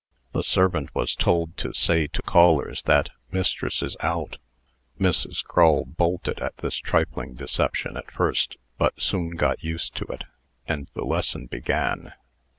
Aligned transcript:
The 0.31 0.41
servant 0.41 0.95
was 0.95 1.13
told 1.15 1.57
to 1.57 1.73
say 1.75 2.07
to 2.07 2.23
callers 2.23 2.81
that 2.87 3.11
"Mistress 3.31 3.83
is 3.83 3.95
out" 3.99 4.39
(Mrs. 4.99 5.43
Crull 5.45 5.85
bolted 5.85 6.39
at 6.39 6.57
this 6.57 6.77
trifling 6.77 7.35
deception 7.35 7.95
at 7.95 8.09
first, 8.09 8.57
but 8.79 8.99
soon 8.99 9.35
got 9.35 9.63
used 9.63 9.93
to 9.97 10.05
it), 10.05 10.23
and 10.67 10.89
the 10.95 11.05
lesson 11.05 11.45
began. 11.45 12.13